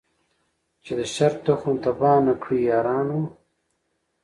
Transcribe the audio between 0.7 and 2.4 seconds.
چي د شر تخم تباه نه